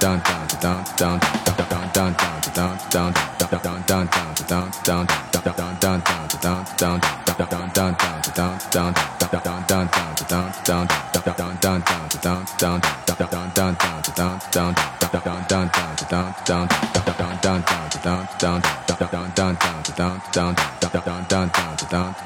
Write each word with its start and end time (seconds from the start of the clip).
down 0.00 0.18
down 0.62 0.84
down 0.96 1.20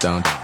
down 0.04 0.43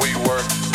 we 0.00 0.14
work. 0.16 0.71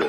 i'm 0.00 0.06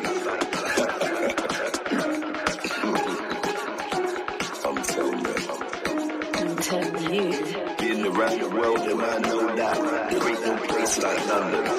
telling 6.58 7.14
you 7.14 7.22
In 7.80 8.02
the 8.04 8.12
rap 8.12 8.42
world, 8.54 8.80
and 8.80 9.02
I 9.02 9.18
know 9.20 9.56
that 9.56 10.10
there 10.12 10.30
ain't 10.30 10.46
no 10.46 10.58
place 10.68 10.98
like 11.02 11.28
London. 11.28 11.79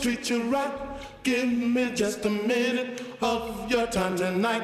Treat 0.00 0.30
you 0.30 0.42
right. 0.44 0.72
Give 1.22 1.46
me 1.46 1.92
just 1.94 2.24
a 2.24 2.30
minute 2.30 3.02
of 3.20 3.70
your 3.70 3.86
time 3.86 4.16
tonight. 4.16 4.62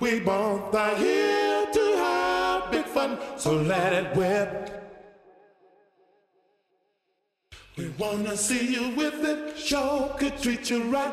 We 0.00 0.20
both 0.20 0.74
are 0.74 0.96
here 0.96 1.66
to 1.72 1.96
have 1.96 2.70
big 2.70 2.84
fun, 2.84 3.18
so 3.36 3.54
let 3.54 3.92
it 3.92 4.16
whip. 4.16 4.70
We 7.76 7.88
wanna 7.98 8.36
see 8.36 8.72
you 8.72 8.90
with 8.90 9.24
it, 9.24 9.58
sure 9.58 10.14
could 10.18 10.40
treat 10.40 10.70
you 10.70 10.84
right. 10.84 11.12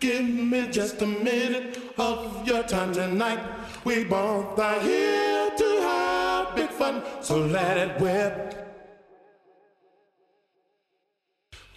Give 0.00 0.24
me 0.24 0.66
just 0.70 1.00
a 1.02 1.06
minute 1.06 1.78
of 1.98 2.48
your 2.48 2.64
time 2.64 2.92
tonight. 2.92 3.40
We 3.84 4.04
both 4.04 4.58
are 4.58 4.80
here 4.80 5.50
to 5.56 5.80
have 5.82 6.56
big 6.56 6.70
fun, 6.70 7.02
so 7.20 7.38
let 7.38 7.76
it 7.78 8.00
rip. 8.00 8.69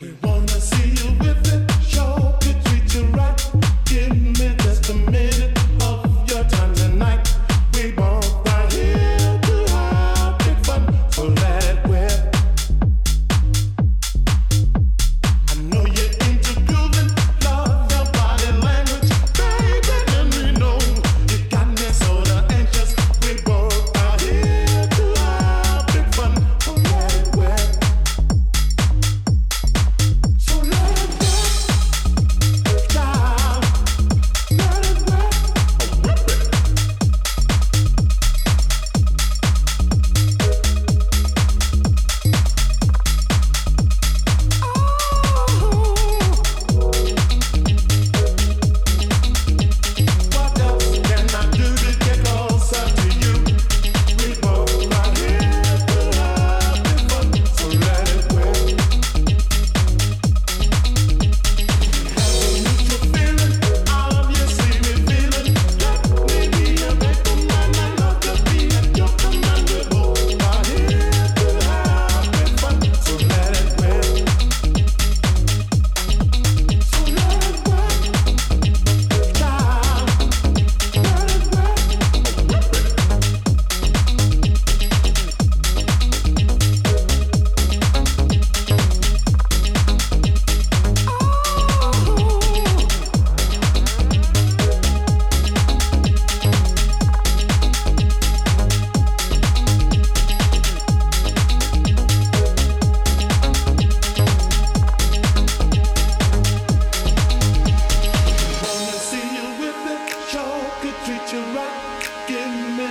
We 0.01 0.11
wanna 0.23 0.32